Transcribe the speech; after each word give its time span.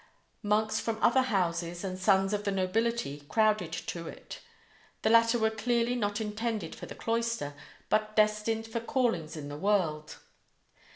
Monks 0.41 0.79
from 0.79 0.97
other 0.99 1.21
houses 1.21 1.83
and 1.83 1.99
sons 1.99 2.33
of 2.33 2.43
the 2.43 2.49
nobility 2.49 3.19
crowded 3.29 3.71
to 3.71 4.07
it. 4.07 4.39
The 5.03 5.11
latter 5.11 5.37
were 5.37 5.51
clearly 5.51 5.93
not 5.93 6.19
intended 6.19 6.73
for 6.73 6.87
the 6.87 6.95
cloister, 6.95 7.53
but 7.87 8.15
destined 8.15 8.65
for 8.65 8.79
callings 8.79 9.37
in 9.37 9.47
the 9.47 9.57
world. 9.59 10.17